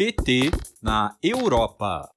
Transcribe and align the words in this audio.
PT 0.00 0.50
na 0.82 1.14
Europa. 1.22 2.10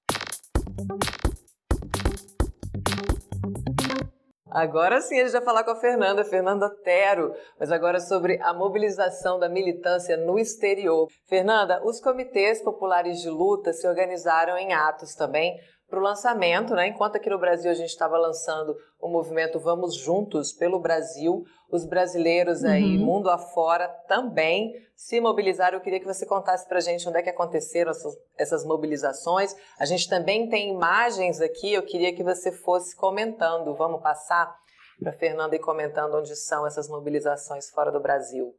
Agora 4.49 5.01
sim 5.01 5.19
a 5.19 5.23
gente 5.25 5.33
vai 5.33 5.41
falar 5.41 5.65
com 5.65 5.71
a 5.71 5.75
Fernanda, 5.75 6.23
Fernanda 6.23 6.69
Tero, 6.69 7.33
mas 7.59 7.73
agora 7.73 7.99
sobre 7.99 8.41
a 8.41 8.53
mobilização 8.53 9.37
da 9.37 9.49
militância 9.49 10.15
no 10.15 10.39
exterior. 10.39 11.09
Fernanda, 11.27 11.83
os 11.83 11.99
comitês 11.99 12.61
populares 12.61 13.19
de 13.19 13.29
luta 13.29 13.73
se 13.73 13.85
organizaram 13.85 14.57
em 14.57 14.71
atos 14.71 15.13
também 15.13 15.59
para 15.93 15.99
o 15.99 16.03
lançamento, 16.03 16.73
né? 16.73 16.87
Enquanto 16.87 17.17
aqui 17.17 17.29
no 17.29 17.37
Brasil 17.37 17.69
a 17.69 17.73
gente 17.75 17.89
estava 17.89 18.17
lançando 18.17 18.75
o 18.99 19.07
movimento 19.07 19.59
Vamos 19.59 19.95
Juntos 19.95 20.51
pelo 20.51 20.79
Brasil, 20.79 21.45
os 21.71 21.85
brasileiros 21.85 22.63
aí, 22.63 22.97
uhum. 22.97 23.05
mundo 23.05 23.29
afora, 23.29 23.87
também 24.07 24.73
se 24.95 25.21
mobilizaram. 25.21 25.77
Eu 25.77 25.83
queria 25.83 25.99
que 25.99 26.05
você 26.07 26.25
contasse 26.25 26.67
para 26.67 26.79
a 26.79 26.81
gente 26.81 27.07
onde 27.07 27.19
é 27.19 27.21
que 27.21 27.29
aconteceram 27.29 27.91
essas, 27.91 28.17
essas 28.35 28.65
mobilizações. 28.65 29.55
A 29.79 29.85
gente 29.85 30.09
também 30.09 30.49
tem 30.49 30.73
imagens 30.73 31.39
aqui, 31.39 31.71
eu 31.71 31.83
queria 31.83 32.11
que 32.11 32.23
você 32.23 32.51
fosse 32.51 32.95
comentando. 32.95 33.75
Vamos 33.75 34.01
passar 34.01 34.51
para 34.99 35.11
a 35.11 35.15
Fernanda 35.15 35.55
ir 35.55 35.59
comentando 35.59 36.15
onde 36.15 36.35
são 36.35 36.65
essas 36.65 36.89
mobilizações 36.89 37.69
fora 37.69 37.91
do 37.91 37.99
Brasil. 37.99 38.51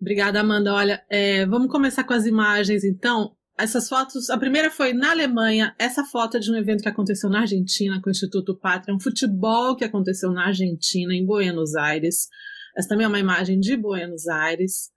Obrigada, 0.00 0.40
Amanda. 0.40 0.72
Olha, 0.72 1.04
é, 1.10 1.44
vamos 1.44 1.70
começar 1.70 2.04
com 2.04 2.14
as 2.14 2.24
imagens, 2.24 2.84
então 2.84 3.36
essas 3.62 3.88
fotos, 3.88 4.30
a 4.30 4.38
primeira 4.38 4.70
foi 4.70 4.92
na 4.92 5.10
Alemanha, 5.10 5.74
essa 5.78 6.04
foto 6.04 6.36
é 6.36 6.40
de 6.40 6.50
um 6.50 6.56
evento 6.56 6.82
que 6.82 6.88
aconteceu 6.88 7.28
na 7.28 7.40
Argentina 7.40 8.00
com 8.00 8.08
o 8.08 8.10
Instituto 8.10 8.56
Pátria, 8.56 8.94
um 8.94 9.00
futebol 9.00 9.76
que 9.76 9.84
aconteceu 9.84 10.30
na 10.32 10.46
Argentina, 10.46 11.14
em 11.14 11.24
Buenos 11.24 11.74
Aires. 11.74 12.28
Essa 12.76 12.88
também 12.88 13.04
é 13.04 13.08
uma 13.08 13.18
imagem 13.18 13.58
de 13.58 13.76
Buenos 13.76 14.26
Aires. 14.28 14.90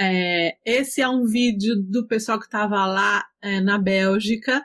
É, 0.00 0.56
esse 0.64 1.00
é 1.00 1.08
um 1.08 1.24
vídeo 1.24 1.74
do 1.76 2.06
pessoal 2.06 2.38
que 2.38 2.46
estava 2.46 2.86
lá 2.86 3.24
é, 3.42 3.60
na 3.60 3.78
Bélgica, 3.78 4.62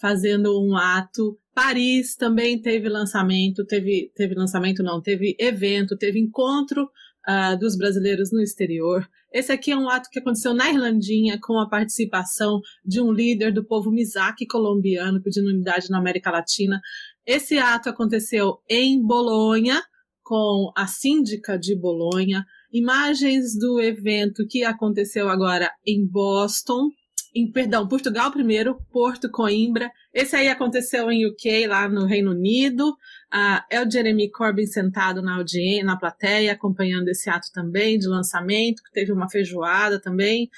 fazendo 0.00 0.60
um 0.62 0.76
ato. 0.76 1.38
Paris 1.54 2.14
também 2.14 2.60
teve 2.60 2.88
lançamento, 2.88 3.64
teve, 3.64 4.12
teve 4.14 4.34
lançamento 4.34 4.82
não, 4.82 5.00
teve 5.00 5.34
evento, 5.38 5.96
teve 5.96 6.18
encontro 6.18 6.84
uh, 7.26 7.58
dos 7.58 7.76
brasileiros 7.76 8.30
no 8.30 8.42
exterior. 8.42 9.08
Esse 9.36 9.52
aqui 9.52 9.70
é 9.70 9.76
um 9.76 9.90
ato 9.90 10.08
que 10.10 10.18
aconteceu 10.18 10.54
na 10.54 10.70
Irlandinha 10.70 11.38
com 11.38 11.60
a 11.60 11.68
participação 11.68 12.58
de 12.82 13.02
um 13.02 13.12
líder 13.12 13.52
do 13.52 13.62
povo 13.62 13.90
Mizaki 13.90 14.46
colombiano 14.46 15.20
pedindo 15.22 15.50
unidade 15.50 15.90
na 15.90 15.98
América 15.98 16.30
Latina. 16.30 16.80
Esse 17.26 17.58
ato 17.58 17.90
aconteceu 17.90 18.62
em 18.66 18.98
Bolonha 18.98 19.82
com 20.22 20.72
a 20.74 20.86
síndica 20.86 21.58
de 21.58 21.78
Bolonha. 21.78 22.46
Imagens 22.72 23.54
do 23.58 23.78
evento 23.78 24.46
que 24.48 24.64
aconteceu 24.64 25.28
agora 25.28 25.70
em 25.86 26.06
Boston, 26.06 26.88
em 27.36 27.52
perdão, 27.52 27.86
Portugal 27.86 28.32
primeiro, 28.32 28.80
Porto 28.90 29.30
Coimbra. 29.30 29.90
Esse 30.12 30.34
aí 30.34 30.48
aconteceu 30.48 31.10
em 31.10 31.26
UK, 31.26 31.66
lá 31.66 31.86
no 31.86 32.06
Reino 32.06 32.30
Unido. 32.30 32.88
Uh, 32.90 33.60
é 33.70 33.82
o 33.82 33.90
Jeremy 33.90 34.30
Corbyn 34.30 34.66
sentado 34.66 35.20
na 35.20 35.36
audiência, 35.36 35.84
na 35.84 35.98
plateia, 35.98 36.52
acompanhando 36.52 37.08
esse 37.08 37.28
ato 37.28 37.48
também 37.52 37.98
de 37.98 38.08
lançamento, 38.08 38.82
que 38.82 38.90
teve 38.90 39.12
uma 39.12 39.28
feijoada 39.28 40.00
também, 40.00 40.48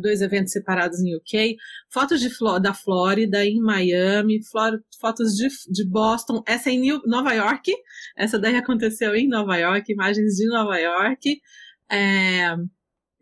dois 0.00 0.22
eventos 0.22 0.52
separados 0.52 1.00
em 1.00 1.16
UK. 1.16 1.56
Fotos 1.90 2.20
de, 2.20 2.30
da 2.62 2.72
Flórida, 2.72 3.44
em 3.44 3.60
Miami, 3.60 4.38
fotos 5.00 5.34
de, 5.34 5.48
de 5.68 5.84
Boston, 5.84 6.40
essa 6.46 6.70
é 6.70 6.74
em 6.74 6.80
New, 6.80 7.02
Nova 7.04 7.32
York, 7.32 7.72
essa 8.16 8.38
daí 8.38 8.54
aconteceu 8.54 9.16
em 9.16 9.26
Nova 9.26 9.56
York, 9.56 9.92
imagens 9.92 10.36
de 10.36 10.46
Nova 10.46 10.78
York. 10.78 11.40
É, 11.90 12.54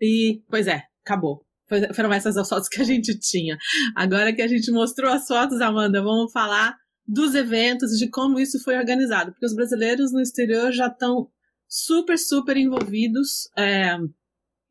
e, 0.02 0.42
pois 0.50 0.66
é, 0.66 0.82
acabou. 1.02 1.45
Foram 1.94 2.12
essas 2.12 2.36
as 2.36 2.48
fotos 2.48 2.68
que 2.68 2.80
a 2.80 2.84
gente 2.84 3.18
tinha. 3.18 3.56
Agora 3.94 4.32
que 4.32 4.42
a 4.42 4.48
gente 4.48 4.70
mostrou 4.70 5.10
as 5.10 5.26
fotos, 5.26 5.60
Amanda, 5.60 6.02
vamos 6.02 6.32
falar 6.32 6.76
dos 7.06 7.34
eventos 7.34 7.98
de 7.98 8.08
como 8.08 8.38
isso 8.38 8.62
foi 8.62 8.76
organizado, 8.76 9.32
porque 9.32 9.46
os 9.46 9.54
brasileiros 9.54 10.12
no 10.12 10.20
exterior 10.20 10.72
já 10.72 10.88
estão 10.88 11.28
super, 11.68 12.18
super 12.18 12.56
envolvidos 12.56 13.48
é, 13.56 13.96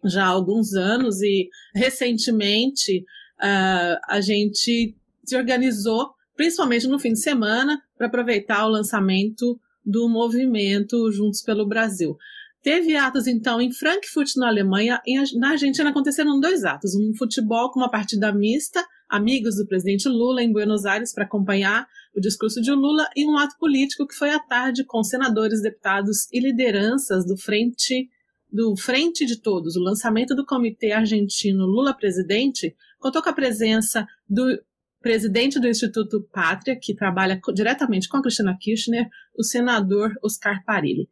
já 0.04 0.26
há 0.26 0.30
alguns 0.30 0.74
anos 0.74 1.22
e 1.22 1.50
recentemente 1.74 3.00
uh, 3.40 4.00
a 4.08 4.22
gente 4.22 4.96
se 5.24 5.36
organizou, 5.36 6.12
principalmente 6.36 6.88
no 6.88 7.00
fim 7.00 7.14
de 7.14 7.20
semana, 7.20 7.82
para 7.98 8.08
aproveitar 8.08 8.66
o 8.66 8.70
lançamento 8.70 9.60
do 9.84 10.08
movimento 10.10 11.12
Juntos 11.12 11.42
pelo 11.42 11.68
Brasil. 11.68 12.18
Teve 12.66 12.96
atos, 12.96 13.28
então, 13.28 13.62
em 13.62 13.72
Frankfurt, 13.72 14.36
na 14.38 14.48
Alemanha, 14.48 15.00
e 15.06 15.38
na 15.38 15.52
Argentina 15.52 15.92
aconteceram 15.92 16.40
dois 16.40 16.64
atos: 16.64 16.96
um 16.96 17.14
futebol 17.16 17.70
com 17.70 17.80
uma 17.80 17.92
partida 17.92 18.34
mista, 18.34 18.84
amigos 19.08 19.58
do 19.58 19.68
presidente 19.68 20.10
Lula 20.10 20.42
em 20.42 20.52
Buenos 20.52 20.84
Aires 20.84 21.14
para 21.14 21.26
acompanhar 21.26 21.88
o 22.16 22.20
discurso 22.20 22.60
de 22.60 22.72
Lula, 22.72 23.08
e 23.16 23.24
um 23.24 23.38
ato 23.38 23.56
político 23.60 24.08
que 24.08 24.16
foi 24.16 24.32
à 24.32 24.40
tarde 24.40 24.84
com 24.84 25.04
senadores, 25.04 25.62
deputados 25.62 26.28
e 26.34 26.40
lideranças 26.40 27.24
do 27.24 27.38
Frente 27.38 28.10
do 28.52 28.76
Frente 28.76 29.28
de 29.28 29.40
Todos. 29.40 29.76
O 29.76 29.84
lançamento 29.84 30.34
do 30.34 30.44
Comitê 30.44 30.92
Argentino 30.92 31.68
Lula 31.68 31.94
Presidente 31.94 32.76
contou 32.98 33.22
com 33.22 33.30
a 33.30 33.34
presença 33.34 34.08
do 34.28 34.60
presidente 35.00 35.60
do 35.60 35.68
Instituto 35.68 36.28
Pátria, 36.34 36.76
que 36.76 36.96
trabalha 36.96 37.40
diretamente 37.54 38.10
com 38.10 38.18
a 38.18 38.24
Cristina 38.24 38.58
Kirchner, 38.60 39.08
o 39.38 39.44
senador 39.44 40.12
Oscar 40.24 40.64
Parilli. 40.66 41.08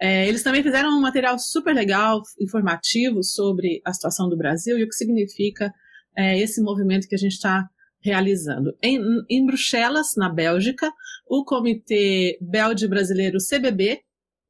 É, 0.00 0.28
eles 0.28 0.42
também 0.42 0.62
fizeram 0.62 0.90
um 0.90 1.00
material 1.00 1.38
super 1.38 1.74
legal, 1.74 2.22
informativo 2.40 3.22
sobre 3.22 3.80
a 3.84 3.92
situação 3.92 4.28
do 4.28 4.36
Brasil 4.36 4.78
e 4.78 4.84
o 4.84 4.88
que 4.88 4.94
significa 4.94 5.72
é, 6.16 6.38
esse 6.38 6.62
movimento 6.62 7.08
que 7.08 7.14
a 7.14 7.18
gente 7.18 7.32
está 7.32 7.68
realizando. 8.00 8.72
Em, 8.82 9.00
em, 9.28 9.44
Bruxelas, 9.44 10.14
na 10.16 10.28
Bélgica, 10.28 10.92
o 11.26 11.44
Comitê 11.44 12.38
Belde 12.40 12.86
Brasileiro 12.86 13.38
CBB 13.38 14.00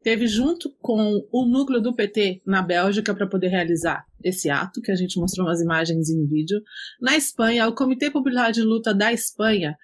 teve 0.03 0.27
junto 0.27 0.71
com 0.81 1.27
o 1.33 1.47
núcleo 1.47 1.81
do 1.81 1.95
PT 1.95 2.43
na 2.47 2.63
Bélgica 2.63 3.15
para 3.15 3.27
poder 3.27 3.49
realizar 3.49 4.05
esse 4.23 4.49
ato, 4.49 4.81
que 4.81 4.93
a 4.93 4.95
gente 4.95 5.19
mostrou 5.19 5.47
umas 5.47 5.61
imagens 5.61 6.09
em 6.09 6.27
vídeo. 6.27 6.61
Na 7.01 7.17
Espanha, 7.17 7.67
o 7.69 7.75
Comitê 7.75 8.11
Popular 8.11 8.53
de 8.53 8.63
Luta 8.63 8.95
da 8.95 9.13
Espanha 9.13 9.77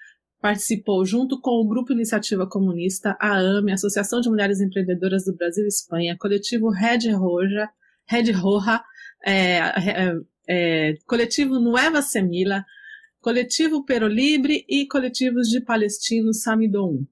participou 0.44 1.06
junto 1.06 1.40
com 1.40 1.52
o 1.52 1.66
Grupo 1.66 1.94
Iniciativa 1.94 2.46
Comunista, 2.46 3.16
a 3.18 3.38
AME, 3.38 3.72
Associação 3.72 4.20
de 4.20 4.28
Mulheres 4.28 4.60
Empreendedoras 4.60 5.24
do 5.24 5.34
Brasil 5.34 5.64
e 5.64 5.68
Espanha, 5.68 6.18
coletivo 6.20 6.68
Red 6.68 7.10
Roja, 7.12 7.66
Red 8.06 8.30
Roja, 8.32 8.84
é, 9.24 9.56
é, 9.56 10.14
é, 10.46 10.94
coletivo 11.06 11.58
Nueva 11.58 12.02
Semila, 12.02 12.62
coletivo 13.22 13.86
Pero 13.86 14.06
Libre 14.06 14.66
e 14.68 14.86
coletivos 14.86 15.48
de 15.48 15.62
palestinos 15.62 16.42
Samidon. 16.42 17.06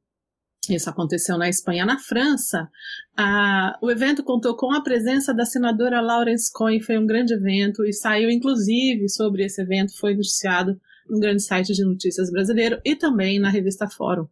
Isso 0.69 0.91
aconteceu 0.91 1.39
na 1.39 1.49
Espanha. 1.49 1.87
Na 1.87 1.99
França, 1.99 2.69
a, 3.17 3.79
o 3.81 3.91
evento 3.91 4.23
contou 4.23 4.55
com 4.55 4.75
a 4.75 4.83
presença 4.83 5.33
da 5.33 5.47
senadora 5.47 6.03
Laurence 6.03 6.53
Cohen, 6.53 6.83
foi 6.83 6.99
um 6.99 7.07
grande 7.07 7.33
evento 7.33 7.83
e 7.87 7.95
saiu, 7.95 8.29
inclusive, 8.29 9.09
sobre 9.09 9.43
esse 9.43 9.63
evento, 9.63 9.97
foi 9.97 10.15
noticiado 10.15 10.79
um 11.13 11.21
grande 11.21 11.43
site 11.43 11.73
de 11.73 11.85
notícias 11.85 12.31
brasileiro 12.31 12.81
e 12.85 12.97
também 12.97 13.39
na 13.39 13.51
revista 13.51 13.89
Fórum, 13.89 14.27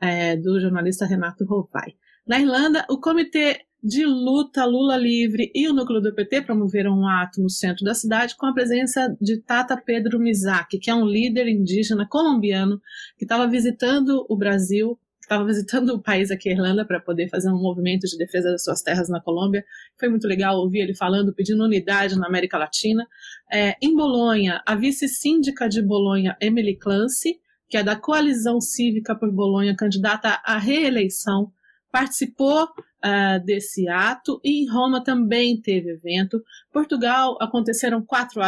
é, 0.00 0.36
do 0.36 0.58
jornalista 0.58 1.04
Renato 1.04 1.44
Rovai. 1.44 1.94
Na 2.26 2.40
Irlanda, 2.40 2.86
o 2.88 2.98
Comitê 2.98 3.60
de 3.82 4.06
Luta 4.06 4.64
Lula 4.64 4.96
Livre 4.96 5.50
e 5.52 5.68
o 5.68 5.72
núcleo 5.72 6.00
do 6.00 6.14
PT 6.14 6.42
promoveram 6.42 6.96
um 6.96 7.08
ato 7.08 7.42
no 7.42 7.50
centro 7.50 7.84
da 7.84 7.94
cidade 7.94 8.36
com 8.36 8.46
a 8.46 8.52
presença 8.52 9.14
de 9.20 9.38
Tata 9.38 9.76
Pedro 9.76 10.20
Mizaki, 10.20 10.78
que 10.78 10.88
é 10.88 10.94
um 10.94 11.04
líder 11.04 11.48
indígena 11.48 12.06
colombiano 12.08 12.80
que 13.18 13.24
estava 13.24 13.48
visitando 13.48 14.24
o 14.28 14.36
Brasil 14.36 14.96
estava 15.32 15.46
visitando 15.46 15.90
o 15.90 16.02
país 16.02 16.30
aqui, 16.30 16.50
Irlanda, 16.50 16.84
para 16.84 17.00
poder 17.00 17.28
fazer 17.28 17.48
um 17.48 17.60
movimento 17.60 18.06
de 18.06 18.18
defesa 18.18 18.50
das 18.50 18.62
suas 18.62 18.82
terras 18.82 19.08
na 19.08 19.20
Colômbia. 19.20 19.64
Foi 19.98 20.08
muito 20.08 20.26
legal 20.26 20.56
ouvir 20.58 20.80
ele 20.80 20.94
falando, 20.94 21.34
pedindo 21.34 21.64
unidade 21.64 22.18
na 22.18 22.26
América 22.26 22.58
Latina. 22.58 23.06
É, 23.50 23.74
em 23.80 23.96
Bolonha, 23.96 24.62
a 24.66 24.74
vice-síndica 24.74 25.68
de 25.68 25.80
Bolonha, 25.80 26.36
Emily 26.40 26.76
Clancy, 26.76 27.40
que 27.68 27.78
é 27.78 27.82
da 27.82 27.96
Coalizão 27.96 28.60
Cívica 28.60 29.14
por 29.14 29.32
Bolonha, 29.32 29.74
candidata 29.74 30.40
à 30.44 30.58
reeleição, 30.58 31.50
participou 31.90 32.68
uh, 33.04 33.44
desse 33.44 33.88
ato 33.88 34.40
e 34.44 34.62
em 34.62 34.70
Roma 34.70 35.02
também 35.02 35.60
teve 35.60 35.90
evento. 35.90 36.42
Portugal 36.72 37.36
aconteceram 37.40 38.04
quatro, 38.04 38.40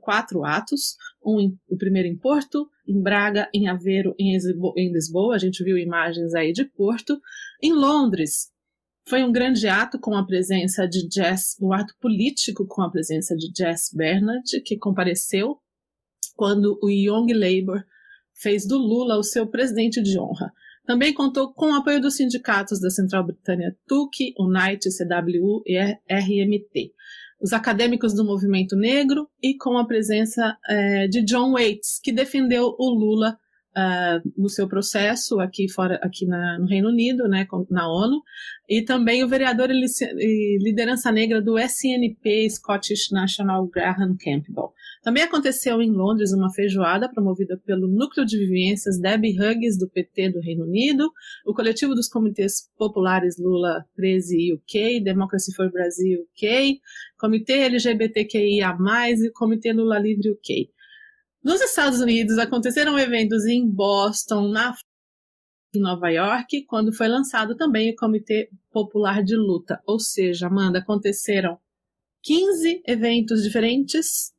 quatro 0.00 0.44
atos, 0.44 0.96
um, 1.24 1.56
o 1.68 1.76
primeiro 1.76 2.08
em 2.08 2.16
Porto, 2.16 2.68
em 2.86 3.00
Braga, 3.00 3.48
em 3.54 3.68
Aveiro, 3.68 4.14
em, 4.18 4.36
em 4.76 4.92
Lisboa, 4.92 5.34
a 5.34 5.38
gente 5.38 5.62
viu 5.62 5.78
imagens 5.78 6.34
aí 6.34 6.52
de 6.52 6.64
Porto. 6.64 7.20
Em 7.62 7.72
Londres, 7.72 8.50
foi 9.06 9.22
um 9.24 9.32
grande 9.32 9.66
ato 9.66 9.98
com 9.98 10.14
a 10.14 10.26
presença 10.26 10.86
de 10.86 11.08
Jess, 11.12 11.56
um 11.60 11.72
ato 11.72 11.94
político 12.00 12.66
com 12.66 12.82
a 12.82 12.90
presença 12.90 13.36
de 13.36 13.50
Jess 13.56 13.90
Bernard, 13.94 14.60
que 14.64 14.76
compareceu 14.76 15.58
quando 16.36 16.78
o 16.82 16.88
Young 16.88 17.32
Labour 17.32 17.84
fez 18.34 18.66
do 18.66 18.78
Lula 18.78 19.18
o 19.18 19.22
seu 19.22 19.46
presidente 19.46 20.02
de 20.02 20.18
honra. 20.18 20.52
Também 20.84 21.14
contou 21.14 21.52
com 21.52 21.72
o 21.72 21.74
apoio 21.74 22.00
dos 22.00 22.16
sindicatos 22.16 22.80
da 22.80 22.90
Central 22.90 23.24
Britânia 23.24 23.76
TUC, 23.86 24.34
UNITE, 24.38 24.88
CWU 24.90 25.62
e 25.66 25.78
RMT. 25.78 26.92
os 27.40 27.52
acadêmicos 27.52 28.14
do 28.14 28.24
movimento 28.24 28.76
negro 28.76 29.28
e 29.42 29.56
com 29.56 29.78
a 29.78 29.86
presença 29.86 30.56
é, 30.68 31.08
de 31.08 31.22
John 31.22 31.52
Waits, 31.52 32.00
que 32.02 32.12
defendeu 32.12 32.74
o 32.78 32.90
Lula 32.90 33.38
uh, 33.76 34.32
no 34.36 34.48
seu 34.48 34.68
processo 34.68 35.40
aqui 35.40 35.70
fora, 35.70 35.98
aqui 36.02 36.26
na, 36.26 36.58
no 36.58 36.66
Reino 36.66 36.88
Unido, 36.88 37.28
né, 37.28 37.46
na 37.70 37.88
ONU, 37.88 38.22
e 38.68 38.82
também 38.82 39.24
o 39.24 39.28
vereador 39.28 39.68
e 39.70 40.58
liderança 40.62 41.10
negra 41.10 41.42
do 41.42 41.58
SNP, 41.58 42.48
Scottish 42.50 43.10
National 43.10 43.66
Graham 43.66 44.16
Campbell. 44.18 44.72
Também 45.02 45.22
aconteceu 45.22 45.80
em 45.80 45.90
Londres 45.90 46.32
uma 46.32 46.52
feijoada 46.52 47.08
promovida 47.08 47.58
pelo 47.64 47.88
Núcleo 47.88 48.26
de 48.26 48.38
Vivências 48.38 49.00
Debbie 49.00 49.36
Hughes, 49.38 49.78
do 49.78 49.88
PT 49.88 50.30
do 50.30 50.40
Reino 50.40 50.64
Unido, 50.64 51.10
o 51.46 51.54
coletivo 51.54 51.94
dos 51.94 52.08
comitês 52.08 52.70
populares 52.76 53.38
Lula 53.38 53.84
13 53.96 54.54
UK, 54.54 55.00
Democracy 55.00 55.54
for 55.54 55.70
Brazil 55.70 56.20
UK, 56.20 56.78
Comitê 57.18 57.60
LGBTQIA+, 57.60 58.76
e 59.10 59.30
Comitê 59.32 59.72
Lula 59.72 59.98
Livre 59.98 60.30
UK. 60.30 60.70
Nos 61.42 61.60
Estados 61.62 62.00
Unidos 62.00 62.36
aconteceram 62.36 62.98
eventos 62.98 63.46
em 63.46 63.66
Boston, 63.66 64.48
na 64.48 64.74
em 65.74 65.80
Nova 65.80 66.10
York, 66.10 66.64
quando 66.66 66.92
foi 66.92 67.08
lançado 67.08 67.56
também 67.56 67.92
o 67.92 67.96
Comitê 67.96 68.50
Popular 68.70 69.22
de 69.22 69.36
Luta. 69.36 69.80
Ou 69.86 69.98
seja, 70.00 70.48
Amanda, 70.48 70.80
aconteceram 70.80 71.58
15 72.22 72.82
eventos 72.86 73.42
diferentes 73.42 74.32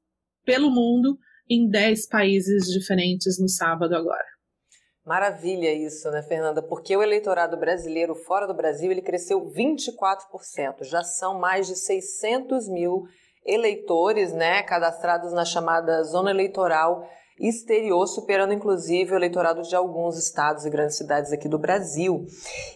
pelo 0.43 0.69
mundo 0.69 1.17
em 1.49 1.69
10 1.69 2.07
países 2.07 2.65
diferentes 2.65 3.39
no 3.39 3.47
sábado 3.47 3.95
agora. 3.95 4.27
Maravilha 5.03 5.73
isso, 5.73 6.11
né, 6.11 6.21
Fernanda? 6.21 6.61
Porque 6.61 6.95
o 6.95 7.01
eleitorado 7.01 7.57
brasileiro 7.57 8.13
fora 8.13 8.45
do 8.45 8.53
Brasil 8.53 8.91
ele 8.91 9.01
cresceu 9.01 9.49
24%. 9.49 10.83
Já 10.83 11.01
são 11.01 11.39
mais 11.39 11.65
de 11.65 11.75
600 11.75 12.69
mil 12.69 13.07
eleitores, 13.45 14.33
né, 14.33 14.63
cadastrados 14.63 15.33
na 15.33 15.45
chamada 15.45 16.03
zona 16.03 16.29
eleitoral 16.29 17.07
exterior, 17.39 18.05
superando 18.05 18.53
inclusive 18.53 19.13
o 19.13 19.15
eleitorado 19.15 19.63
de 19.63 19.75
alguns 19.75 20.17
estados 20.17 20.65
e 20.65 20.69
grandes 20.69 20.95
cidades 20.95 21.31
aqui 21.31 21.49
do 21.49 21.57
Brasil. 21.57 22.25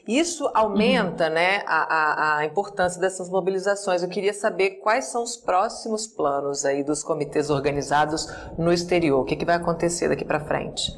Isso 0.08 0.50
aumenta 0.54 1.28
uhum. 1.28 1.34
né, 1.34 1.64
a, 1.68 1.84
a, 1.84 2.38
a, 2.38 2.46
importância 2.46 3.00
dessas 3.00 3.30
mobilizações. 3.30 4.02
Eu 4.02 4.10
queria 4.10 4.34
saber 4.34 4.82
quais 4.82 5.06
são 5.06 5.24
os 5.24 5.38
próximos 5.38 6.08
planos 6.08 6.66
aí 6.66 6.84
dos 6.84 7.04
comitês 7.04 7.50
organizados 7.50 8.28
no 8.58 8.74
exterior. 8.74 9.22
O 9.22 9.26
que, 9.26 9.36
que 9.36 9.46
vai 9.46 9.56
acontecer 9.56 10.10
daqui 10.10 10.26
para 10.26 10.40
frente? 10.40 10.92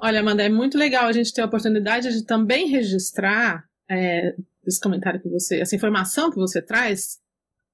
Olha, 0.00 0.20
Amanda, 0.20 0.42
é 0.42 0.48
muito 0.48 0.78
legal 0.78 1.06
a 1.06 1.12
gente 1.12 1.32
ter 1.32 1.42
a 1.42 1.46
oportunidade 1.46 2.12
de 2.12 2.24
também 2.24 2.68
registrar 2.68 3.64
é, 3.90 4.34
esse 4.66 4.80
comentário 4.80 5.20
que 5.20 5.28
você, 5.28 5.60
essa 5.60 5.74
informação 5.74 6.30
que 6.30 6.36
você 6.36 6.62
traz, 6.62 7.18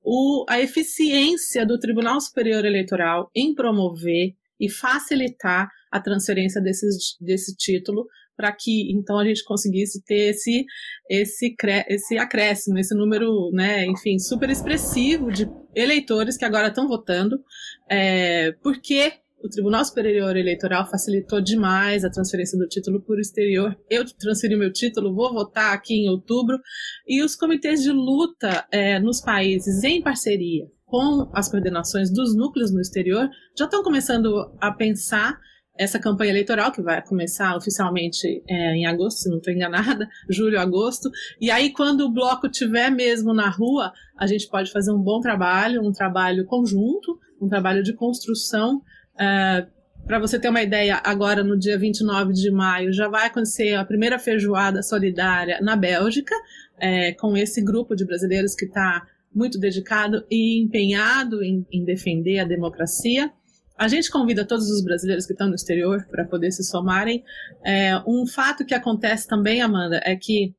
o, 0.05 0.45
a 0.49 0.61
eficiência 0.61 1.65
do 1.65 1.79
Tribunal 1.79 2.21
Superior 2.21 2.65
Eleitoral 2.65 3.31
em 3.35 3.55
promover 3.55 4.35
e 4.61 4.71
facilitar 4.71 5.69
a 5.91 6.01
transferência 6.01 6.61
desse 6.61 6.87
desse 7.21 7.57
título 7.57 8.07
para 8.37 8.53
que 8.53 8.93
então 8.93 9.19
a 9.19 9.25
gente 9.25 9.45
conseguisse 9.45 10.03
ter 10.05 10.31
esse, 10.31 10.65
esse, 11.09 11.55
esse 11.89 12.19
acréscimo, 12.19 12.79
esse 12.79 12.95
número, 12.95 13.51
né, 13.53 13.87
enfim, 13.87 14.19
super 14.19 14.51
expressivo 14.51 15.31
de 15.31 15.49
eleitores 15.75 16.37
que 16.37 16.45
agora 16.45 16.69
estão 16.69 16.89
votando, 16.89 17.41
é, 17.89 18.53
porque 18.63 19.13
o 19.45 19.49
Tribunal 19.49 19.85
Superior 19.85 20.35
Eleitoral 20.35 20.89
facilitou 20.89 21.39
demais 21.39 22.03
a 22.03 22.11
transferência 22.11 22.59
do 22.59 22.67
título 22.67 23.03
por 23.03 23.21
exterior. 23.21 23.77
Eu 23.91 24.03
transferi 24.19 24.57
meu 24.57 24.73
título, 24.73 25.15
vou 25.15 25.35
votar 25.35 25.75
aqui 25.75 25.95
em 25.95 26.09
outubro. 26.09 26.59
E 27.07 27.23
os 27.23 27.37
comitês 27.37 27.83
de 27.83 27.93
luta 27.93 28.67
é, 28.73 28.99
nos 28.99 29.21
países, 29.21 29.85
em 29.85 30.01
parceria 30.01 30.65
com 30.87 31.29
as 31.35 31.51
coordenações 31.51 32.11
dos 32.11 32.35
núcleos 32.35 32.73
no 32.73 32.81
exterior, 32.81 33.29
já 33.59 33.67
estão 33.67 33.83
começando 33.83 34.51
a 34.59 34.73
pensar 34.73 35.39
essa 35.77 35.99
campanha 35.99 36.31
eleitoral, 36.31 36.73
que 36.73 36.81
vai 36.81 37.05
começar 37.05 37.55
oficialmente 37.55 38.43
é, 38.49 38.77
em 38.77 38.87
agosto, 38.87 39.19
se 39.19 39.29
não 39.29 39.39
estou 39.39 39.53
enganada, 39.53 40.09
julho, 40.31 40.59
agosto. 40.59 41.11
E 41.39 41.51
aí, 41.51 41.71
quando 41.71 42.03
o 42.03 42.13
bloco 42.13 42.49
tiver 42.49 42.91
mesmo 42.91 43.35
na 43.35 43.51
rua, 43.51 43.93
a 44.17 44.27
gente 44.27 44.49
pode 44.49 44.73
fazer 44.73 44.93
um 44.93 45.03
bom 45.03 45.21
trabalho, 45.21 45.83
um 45.83 45.93
trabalho 45.93 46.47
conjunto, 46.47 47.19
um 47.43 47.49
trabalho 47.49 47.83
de 47.83 47.93
construção 47.93 48.81
Uh, 49.15 49.75
para 50.07 50.19
você 50.19 50.39
ter 50.39 50.51
uma 50.51 50.63
ideia, 50.63 51.01
agora 51.03 51.43
no 51.43 51.59
dia 51.59 51.79
29 51.79 52.35
de 52.35 52.51
maio 52.51 52.93
já 52.93 53.09
vai 53.09 53.27
acontecer 53.27 53.75
a 53.75 53.85
primeira 53.85 54.19
feijoada 54.19 54.83
solidária 54.83 55.59
na 55.63 55.77
Bélgica, 55.77 56.35
é, 56.79 57.13
com 57.13 57.35
esse 57.37 57.63
grupo 57.63 57.97
de 57.97 58.05
brasileiros 58.05 58.55
que 58.55 58.67
está 58.67 59.07
muito 59.35 59.59
dedicado 59.59 60.25
e 60.31 60.61
empenhado 60.61 61.43
em, 61.43 61.67
em, 61.73 61.85
defender 61.85 62.39
a 62.39 62.45
democracia. 62.45 63.33
A 63.77 63.89
gente 63.89 64.11
convida 64.11 64.45
todos 64.45 64.71
os 64.71 64.85
brasileiros 64.85 65.27
que 65.27 65.33
estão 65.33 65.49
no 65.49 65.55
exterior 65.55 66.07
para 66.11 66.25
poder 66.25 66.53
se 66.53 66.63
somarem. 66.63 67.25
É, 67.65 67.97
um 68.07 68.27
fato 68.27 68.65
que 68.65 68.75
acontece 68.75 69.27
também, 69.27 69.63
Amanda, 69.63 70.01
é 70.05 70.15
que 70.15 70.55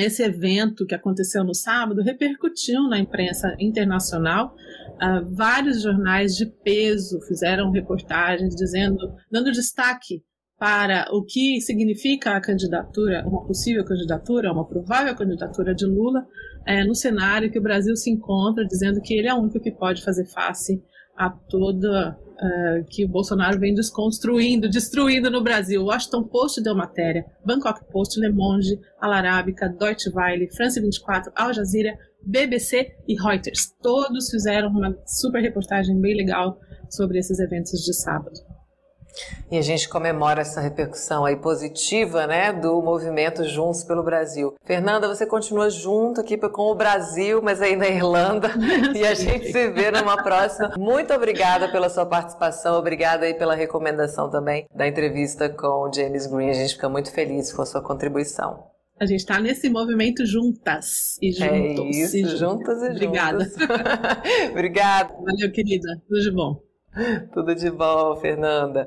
esse 0.00 0.22
evento 0.22 0.86
que 0.86 0.94
aconteceu 0.94 1.44
no 1.44 1.54
sábado 1.54 2.02
repercutiu 2.02 2.82
na 2.88 2.98
imprensa 2.98 3.54
internacional. 3.58 4.54
Uh, 4.94 5.34
vários 5.34 5.82
jornais 5.82 6.34
de 6.34 6.46
peso 6.46 7.20
fizeram 7.22 7.70
reportagens 7.70 8.54
dizendo, 8.54 8.98
dando 9.30 9.52
destaque 9.52 10.22
para 10.58 11.08
o 11.12 11.24
que 11.24 11.60
significa 11.60 12.32
a 12.32 12.40
candidatura, 12.40 13.24
uma 13.26 13.46
possível 13.46 13.84
candidatura, 13.84 14.52
uma 14.52 14.66
provável 14.66 15.14
candidatura 15.14 15.72
de 15.72 15.86
Lula 15.86 16.26
é, 16.66 16.84
no 16.84 16.94
cenário 16.94 17.50
que 17.50 17.58
o 17.58 17.62
Brasil 17.62 17.96
se 17.96 18.10
encontra, 18.10 18.66
dizendo 18.66 19.00
que 19.00 19.14
ele 19.14 19.28
é 19.28 19.34
o 19.34 19.38
único 19.38 19.60
que 19.60 19.70
pode 19.70 20.02
fazer 20.02 20.26
face 20.26 20.82
a 21.16 21.30
toda 21.30 22.18
uh, 22.38 22.84
que 22.88 23.04
o 23.04 23.08
Bolsonaro 23.08 23.58
vem 23.58 23.74
desconstruindo, 23.74 24.68
destruindo 24.68 25.30
no 25.30 25.42
Brasil. 25.42 25.84
Washington 25.84 26.24
Post 26.24 26.62
deu 26.62 26.74
matéria, 26.74 27.24
Bangkok 27.44 27.84
Post, 27.90 28.18
Le 28.20 28.30
Monde, 28.30 28.78
Al 29.00 29.12
Arábica, 29.12 29.68
Deutsche 29.68 30.10
Welle, 30.10 30.48
France 30.50 30.80
24, 30.80 31.32
Al 31.34 31.54
Jazeera, 31.54 31.96
BBC 32.22 32.96
e 33.06 33.14
Reuters. 33.14 33.72
Todos 33.80 34.30
fizeram 34.30 34.68
uma 34.70 34.96
super 35.06 35.40
reportagem 35.40 36.00
bem 36.00 36.16
legal 36.16 36.58
sobre 36.90 37.18
esses 37.18 37.38
eventos 37.38 37.80
de 37.84 37.94
sábado. 37.94 38.57
E 39.50 39.56
a 39.56 39.62
gente 39.62 39.88
comemora 39.88 40.42
essa 40.42 40.60
repercussão 40.60 41.24
aí 41.24 41.36
positiva, 41.36 42.26
né, 42.26 42.52
do 42.52 42.80
movimento 42.82 43.44
Juntos 43.44 43.82
pelo 43.82 44.02
Brasil. 44.02 44.54
Fernanda, 44.64 45.08
você 45.08 45.26
continua 45.26 45.70
junto 45.70 46.20
aqui 46.20 46.36
com 46.36 46.70
o 46.70 46.74
Brasil, 46.74 47.40
mas 47.42 47.60
aí 47.60 47.74
na 47.74 47.88
Irlanda, 47.88 48.50
e 48.94 49.04
a 49.04 49.14
gente 49.14 49.50
se 49.50 49.68
vê 49.70 49.90
numa 49.90 50.22
próxima. 50.22 50.74
Muito 50.78 51.12
obrigada 51.12 51.68
pela 51.68 51.88
sua 51.88 52.06
participação, 52.06 52.78
obrigada 52.78 53.26
aí 53.26 53.34
pela 53.34 53.54
recomendação 53.54 54.30
também 54.30 54.66
da 54.74 54.86
entrevista 54.86 55.48
com 55.48 55.88
o 55.88 55.92
James 55.92 56.26
Green. 56.26 56.50
A 56.50 56.54
gente 56.54 56.74
fica 56.74 56.88
muito 56.88 57.10
feliz 57.10 57.52
com 57.52 57.62
a 57.62 57.66
sua 57.66 57.82
contribuição. 57.82 58.68
A 59.00 59.06
gente 59.06 59.20
está 59.20 59.40
nesse 59.40 59.70
movimento 59.70 60.26
juntas 60.26 61.16
e 61.22 61.30
é 61.30 61.32
juntos. 61.32 61.96
É 61.96 62.00
isso, 62.00 62.16
e 62.16 62.26
juntas 62.36 62.82
e 62.82 62.90
Obrigada. 62.90 63.44
juntas. 63.44 63.56
Obrigada. 64.50 65.14
Valeu, 65.14 65.52
querida. 65.52 66.02
Tudo 66.08 66.20
de 66.20 66.30
bom. 66.32 66.68
Tudo 67.32 67.54
de 67.54 67.70
bom, 67.70 68.16
Fernanda. 68.16 68.86